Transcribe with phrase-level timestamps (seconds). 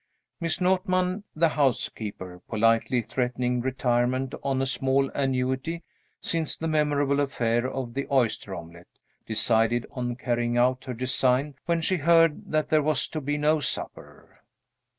[0.39, 5.83] Miss Notman, the housekeeper, politely threatening retirement on a small annuity,
[6.19, 8.87] since the memorable affair of the oyster omelet,
[9.27, 13.59] decided on carrying out her design when she heard that there was to be no
[13.59, 14.39] supper.